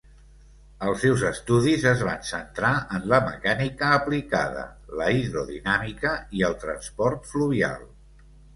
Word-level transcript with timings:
Els 0.85 1.01
seus 1.01 1.25
estudis 1.27 1.85
es 1.89 2.01
van 2.07 2.23
centrar 2.29 2.71
en 2.97 3.05
la 3.13 3.19
mecànica 3.27 3.91
aplicada, 3.99 4.65
la 5.03 5.13
hidrodinàmica 5.21 6.17
i 6.41 6.45
el 6.51 6.59
transport 6.67 7.33
fluvial. 7.37 7.89